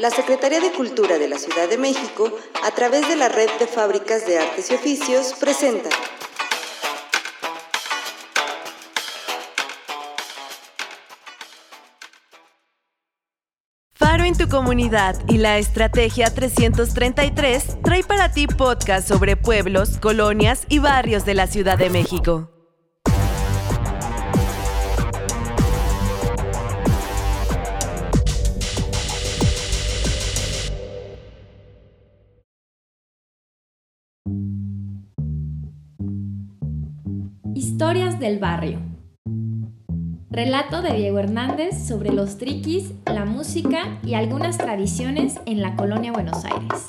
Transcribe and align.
la 0.00 0.10
Secretaría 0.10 0.60
de 0.60 0.72
Cultura 0.72 1.18
de 1.18 1.28
la 1.28 1.36
Ciudad 1.36 1.68
de 1.68 1.76
México, 1.76 2.32
a 2.64 2.70
través 2.70 3.06
de 3.06 3.16
la 3.16 3.28
Red 3.28 3.50
de 3.58 3.66
Fábricas 3.66 4.26
de 4.26 4.38
Artes 4.38 4.70
y 4.70 4.74
Oficios, 4.74 5.34
presenta 5.38 5.90
Faro 13.92 14.24
en 14.24 14.34
tu 14.38 14.48
comunidad 14.48 15.16
y 15.28 15.36
la 15.36 15.58
Estrategia 15.58 16.32
333 16.32 17.82
trae 17.82 18.02
para 18.02 18.32
ti 18.32 18.46
podcast 18.46 19.06
sobre 19.06 19.36
pueblos, 19.36 19.98
colonias 19.98 20.64
y 20.70 20.78
barrios 20.78 21.26
de 21.26 21.34
la 21.34 21.46
Ciudad 21.46 21.76
de 21.76 21.90
México. 21.90 22.59
Historias 37.72 38.18
del 38.18 38.40
barrio. 38.40 38.80
Relato 40.28 40.82
de 40.82 40.92
Diego 40.92 41.20
Hernández 41.20 41.86
sobre 41.86 42.10
los 42.10 42.36
triquis, 42.36 42.92
la 43.06 43.24
música 43.24 44.00
y 44.04 44.14
algunas 44.14 44.58
tradiciones 44.58 45.36
en 45.46 45.62
la 45.62 45.76
colonia 45.76 46.10
Buenos 46.10 46.44
Aires. 46.44 46.86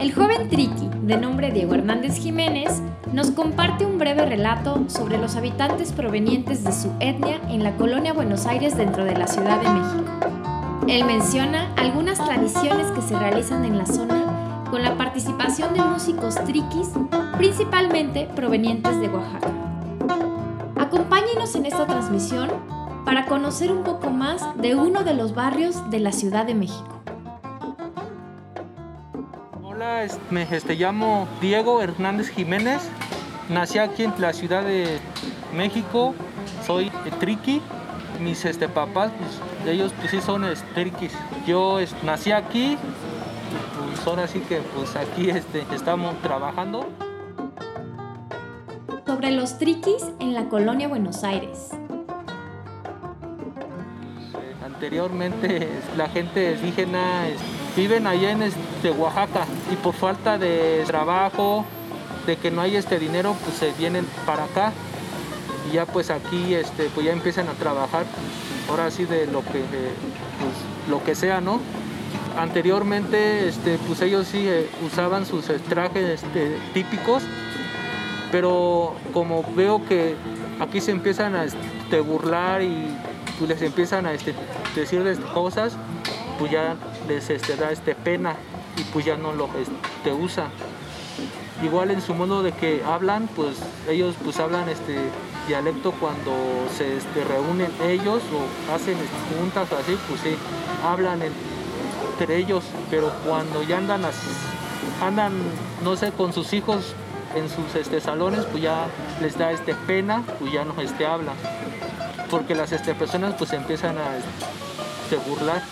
El 0.00 0.12
joven 0.12 0.48
triqui, 0.48 0.90
de 1.04 1.18
nombre 1.18 1.52
Diego 1.52 1.74
Hernández 1.74 2.16
Jiménez, 2.16 2.82
nos 3.12 3.30
comparte 3.30 3.86
un 3.86 3.98
breve 3.98 4.26
relato 4.26 4.84
sobre 4.88 5.16
los 5.16 5.36
habitantes 5.36 5.92
provenientes 5.92 6.64
de 6.64 6.72
su 6.72 6.90
etnia 6.98 7.40
en 7.48 7.62
la 7.62 7.76
colonia 7.76 8.12
Buenos 8.12 8.44
Aires 8.44 8.76
dentro 8.76 9.04
de 9.04 9.16
la 9.16 9.28
Ciudad 9.28 9.62
de 9.62 9.68
México. 9.70 10.84
Él 10.88 11.04
menciona 11.04 11.72
algunas 11.76 12.18
tradiciones 12.18 12.88
que 12.90 13.02
se 13.02 13.16
realizan 13.16 13.64
en 13.64 13.78
la 13.78 13.86
zona 13.86 14.39
con 14.70 14.82
la 14.82 14.96
participación 14.96 15.74
de 15.74 15.80
músicos 15.80 16.36
triquis, 16.44 16.90
principalmente 17.36 18.28
provenientes 18.36 19.00
de 19.00 19.08
Oaxaca. 19.08 19.50
Acompáñenos 20.76 21.54
en 21.56 21.66
esta 21.66 21.86
transmisión 21.86 22.50
para 23.04 23.26
conocer 23.26 23.72
un 23.72 23.82
poco 23.82 24.10
más 24.10 24.42
de 24.58 24.76
uno 24.76 25.02
de 25.02 25.14
los 25.14 25.34
barrios 25.34 25.90
de 25.90 25.98
la 25.98 26.12
Ciudad 26.12 26.46
de 26.46 26.54
México. 26.54 27.00
Hola, 29.62 30.06
me 30.30 30.42
este, 30.42 30.76
llamo 30.76 31.26
Diego 31.40 31.82
Hernández 31.82 32.28
Jiménez. 32.28 32.88
Nací 33.48 33.78
aquí 33.78 34.04
en 34.04 34.14
la 34.18 34.32
Ciudad 34.32 34.62
de 34.62 35.00
México. 35.52 36.14
Soy 36.64 36.92
triqui. 37.18 37.60
Mis 38.20 38.44
este, 38.44 38.68
papás, 38.68 39.10
pues, 39.18 39.74
ellos 39.74 39.92
pues, 39.98 40.10
sí 40.10 40.20
son 40.20 40.44
triquis. 40.74 41.12
Yo 41.46 41.78
nací 42.04 42.30
aquí 42.30 42.76
pues 44.00 44.08
ahora 44.08 44.26
sí 44.26 44.40
que 44.40 44.62
pues 44.74 44.96
aquí 44.96 45.28
este, 45.28 45.62
estamos 45.74 46.14
trabajando. 46.22 46.88
Sobre 49.06 49.30
los 49.32 49.58
triquis 49.58 50.02
en 50.20 50.32
la 50.32 50.48
colonia 50.48 50.88
Buenos 50.88 51.22
Aires. 51.22 51.68
Anteriormente 54.64 55.68
la 55.98 56.08
gente 56.08 56.54
indígena 56.54 57.26
viven 57.76 58.06
allá 58.06 58.30
en 58.30 58.42
este, 58.42 58.90
Oaxaca 58.90 59.44
y 59.70 59.76
por 59.76 59.92
falta 59.92 60.38
de 60.38 60.82
trabajo, 60.86 61.66
de 62.26 62.36
que 62.36 62.50
no 62.50 62.62
hay 62.62 62.76
este 62.76 62.98
dinero, 62.98 63.36
pues 63.44 63.58
se 63.58 63.72
vienen 63.72 64.06
para 64.24 64.44
acá 64.44 64.72
y 65.68 65.74
ya 65.74 65.84
pues 65.84 66.08
aquí 66.08 66.54
este, 66.54 66.84
pues 66.94 67.04
ya 67.04 67.12
empiezan 67.12 67.48
a 67.48 67.52
trabajar 67.52 68.06
ahora 68.70 68.90
sí 68.90 69.04
de 69.04 69.26
lo 69.26 69.42
que 69.42 69.60
pues, 69.60 70.88
lo 70.88 71.04
que 71.04 71.14
sea, 71.14 71.42
¿no? 71.42 71.60
Anteriormente, 72.40 73.48
este, 73.48 73.76
pues 73.86 74.00
ellos 74.00 74.26
sí 74.26 74.48
eh, 74.48 74.66
usaban 74.86 75.26
sus 75.26 75.44
trajes 75.68 76.22
este, 76.22 76.56
típicos, 76.72 77.22
pero 78.32 78.94
como 79.12 79.44
veo 79.54 79.84
que 79.84 80.14
aquí 80.58 80.80
se 80.80 80.90
empiezan 80.90 81.34
a 81.34 81.44
este, 81.44 82.00
burlar 82.00 82.62
y 82.62 82.96
pues, 83.38 83.50
les 83.50 83.60
empiezan 83.60 84.06
a 84.06 84.14
este, 84.14 84.34
decirles 84.74 85.18
cosas, 85.34 85.76
pues 86.38 86.50
ya 86.50 86.76
les 87.08 87.28
este, 87.28 87.56
da 87.56 87.72
este, 87.72 87.94
pena 87.94 88.36
y 88.78 88.84
pues 88.84 89.04
ya 89.04 89.18
no 89.18 89.34
lo 89.34 89.50
este, 89.58 90.10
usan. 90.14 90.48
Igual 91.62 91.90
en 91.90 92.00
su 92.00 92.14
modo 92.14 92.42
de 92.42 92.52
que 92.52 92.82
hablan, 92.86 93.28
pues 93.36 93.58
ellos 93.86 94.14
pues 94.24 94.40
hablan 94.40 94.66
este 94.70 94.96
dialecto 95.46 95.92
cuando 95.92 96.32
se 96.74 96.96
este, 96.96 97.22
reúnen 97.22 97.70
ellos 97.86 98.22
o 98.32 98.74
hacen 98.74 98.96
juntas 99.38 99.70
o 99.70 99.76
así, 99.76 99.94
pues 100.08 100.22
sí, 100.22 100.36
hablan 100.82 101.20
en 101.20 101.59
ellos, 102.28 102.64
pero 102.90 103.10
cuando 103.24 103.62
ya 103.62 103.78
andan 103.78 104.02
andan, 105.00 105.32
no 105.82 105.96
sé, 105.96 106.12
con 106.12 106.32
sus 106.32 106.52
hijos 106.52 106.94
en 107.34 107.48
sus 107.48 107.74
este, 107.74 108.00
salones, 108.00 108.44
pues 108.46 108.62
ya 108.62 108.86
les 109.20 109.38
da 109.38 109.52
este 109.52 109.74
pena, 109.74 110.24
pues 110.38 110.52
ya 110.52 110.64
no 110.64 110.78
este, 110.80 111.06
hablan. 111.06 111.36
Porque 112.30 112.54
las 112.54 112.72
este, 112.72 112.94
personas 112.94 113.34
pues 113.38 113.52
empiezan 113.52 113.96
a 113.98 114.16
este, 114.16 115.16
burlar, 115.28 115.62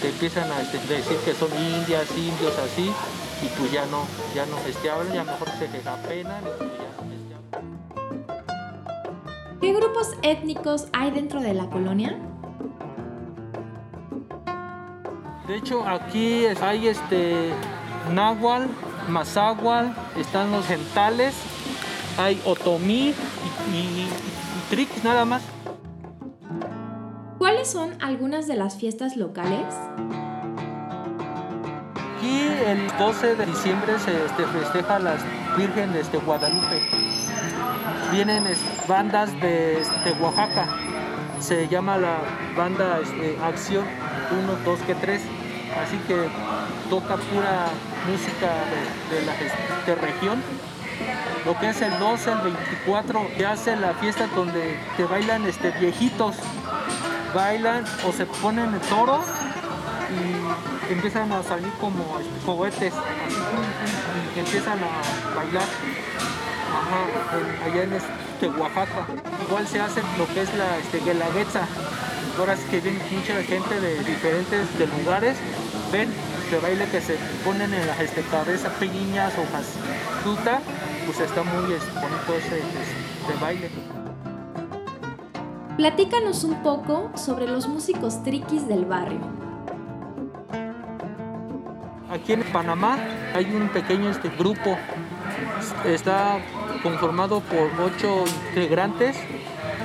te 0.00 0.08
empiezan 0.08 0.50
a 0.50 0.60
este, 0.60 0.78
decir 0.78 1.16
que 1.24 1.34
son 1.34 1.50
indias, 1.58 2.08
indios, 2.16 2.58
así, 2.58 2.90
y 3.42 3.46
pues 3.58 3.72
ya 3.72 3.84
no, 3.86 4.06
ya 4.34 4.46
no 4.46 4.56
este, 4.66 4.90
hablan, 4.90 5.12
ya 5.12 5.24
mejor 5.24 5.48
se 5.58 5.68
les 5.68 5.84
da 5.84 5.96
pena. 5.96 6.40
Pues 6.40 6.70
¿Qué 9.60 9.72
grupos 9.72 10.14
étnicos 10.22 10.86
hay 10.92 11.10
dentro 11.12 11.40
de 11.40 11.54
la 11.54 11.66
colonia? 11.66 12.18
De 15.46 15.56
hecho, 15.56 15.86
aquí 15.88 16.46
hay 16.46 16.86
este 16.86 17.50
náhuatl, 18.12 18.68
mazahual, 19.08 19.94
están 20.16 20.52
los 20.52 20.64
gentales, 20.66 21.34
hay 22.16 22.40
otomí 22.44 23.12
y, 23.72 23.76
y, 23.76 24.08
nada 25.02 25.24
más. 25.24 25.42
¿Cuáles 27.38 27.68
son 27.68 27.90
algunas 28.00 28.46
de 28.46 28.54
las 28.54 28.76
fiestas 28.76 29.16
locales? 29.16 29.66
Aquí 32.16 32.40
el 32.64 32.86
12 32.96 33.34
de 33.34 33.46
diciembre 33.46 33.98
se 33.98 34.24
este, 34.24 34.44
festeja 34.46 35.00
la 35.00 35.16
Virgen 35.56 35.92
de 35.92 36.02
este, 36.02 36.18
Guadalupe. 36.18 36.82
Vienen 38.12 38.44
bandas 38.86 39.32
de 39.40 39.80
este, 39.80 40.12
Oaxaca. 40.20 40.68
Se 41.40 41.66
llama 41.66 41.98
la 41.98 42.18
banda 42.56 43.00
este, 43.02 43.36
Acción 43.42 43.84
1, 44.30 44.58
2, 44.64 44.80
que 44.80 44.94
3 44.94 45.22
así 45.80 45.96
que 46.06 46.28
toca 46.90 47.16
pura 47.16 47.68
música 48.06 48.50
de, 49.10 49.26
la 49.26 49.32
de 49.86 49.94
región. 49.94 50.42
Lo 51.44 51.58
que 51.58 51.70
es 51.70 51.82
el 51.82 51.98
12, 51.98 52.32
el 52.32 52.38
24, 52.38 53.26
se 53.36 53.46
hace 53.46 53.76
la 53.76 53.94
fiesta 53.94 54.26
donde 54.34 54.78
te 54.96 55.04
bailan 55.04 55.44
este, 55.46 55.70
viejitos, 55.72 56.36
bailan 57.34 57.84
o 58.06 58.12
se 58.12 58.26
ponen 58.26 58.74
el 58.74 58.80
toro 58.80 59.20
y 60.10 60.92
empiezan 60.92 61.32
a 61.32 61.42
salir 61.42 61.72
como 61.80 62.18
este, 62.20 62.46
cohetes, 62.46 62.94
y 64.36 64.38
empiezan 64.38 64.78
a 64.78 65.34
bailar 65.36 65.64
allá 67.64 67.82
en 67.82 67.92
este, 67.94 68.48
Oaxaca. 68.48 69.06
Igual 69.48 69.66
se 69.66 69.80
hace 69.80 70.02
lo 70.18 70.26
que 70.32 70.42
es 70.42 70.54
la 70.54 70.78
este, 70.78 71.00
guelaguetza. 71.00 71.62
Ahora 72.38 72.54
es 72.54 72.60
que 72.60 72.80
viene 72.80 72.98
mucha 73.10 73.42
gente 73.42 73.80
de 73.80 74.02
diferentes 74.04 74.68
lugares 75.04 75.36
ven 75.92 76.08
este 76.44 76.58
baile 76.58 76.86
que 76.90 77.00
se 77.00 77.16
ponen 77.44 77.72
en 77.72 77.86
las 77.86 78.00
este, 78.00 78.22
cabezas 78.22 78.72
pequeñas, 78.74 79.32
hojas 79.38 79.74
fruta, 80.22 80.60
pues 81.06 81.20
está 81.20 81.42
muy 81.42 81.62
bonito 81.62 82.34
ese, 82.36 82.58
ese 82.58 83.40
baile. 83.40 83.70
Platícanos 85.76 86.44
un 86.44 86.62
poco 86.62 87.10
sobre 87.16 87.46
los 87.46 87.68
músicos 87.68 88.22
triquis 88.22 88.68
del 88.68 88.84
barrio. 88.84 89.20
Aquí 92.10 92.34
en 92.34 92.42
Panamá 92.44 92.98
hay 93.34 93.46
un 93.54 93.68
pequeño 93.68 94.10
este, 94.10 94.28
grupo, 94.28 94.76
está 95.86 96.38
conformado 96.82 97.40
por 97.40 97.70
ocho 97.80 98.24
integrantes 98.50 99.16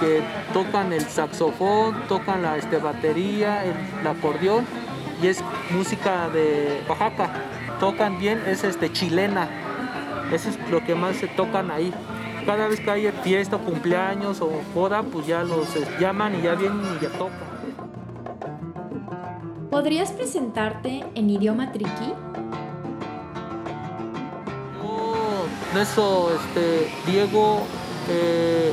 que 0.00 0.22
tocan 0.52 0.92
el 0.92 1.02
saxofón, 1.02 2.02
tocan 2.08 2.42
la 2.42 2.56
este, 2.56 2.78
batería, 2.78 3.64
el 3.64 4.06
acordeón 4.06 4.64
y 5.22 5.26
es 5.26 5.42
música 5.70 6.28
de 6.28 6.82
Oaxaca. 6.88 7.30
Tocan 7.80 8.18
bien, 8.18 8.42
es 8.46 8.64
este, 8.64 8.92
chilena. 8.92 9.48
Eso 10.32 10.50
es 10.50 10.58
lo 10.70 10.84
que 10.84 10.94
más 10.94 11.16
se 11.16 11.26
tocan 11.28 11.70
ahí. 11.70 11.92
Cada 12.44 12.68
vez 12.68 12.80
que 12.80 12.90
hay 12.90 13.12
fiesta, 13.22 13.58
cumpleaños 13.58 14.40
o 14.40 14.50
boda, 14.74 15.02
pues 15.02 15.26
ya 15.26 15.42
los 15.42 15.74
eh, 15.76 15.86
llaman 16.00 16.38
y 16.38 16.42
ya 16.42 16.54
vienen 16.54 16.80
y 16.96 17.02
ya 17.02 17.10
tocan. 17.10 17.48
¿Podrías 19.70 20.12
presentarte 20.12 21.04
en 21.14 21.30
idioma 21.30 21.72
triqui? 21.72 22.12
No, 25.74 25.80
eso, 25.80 26.30
este, 26.34 26.90
Diego 27.10 27.60
eh, 28.08 28.72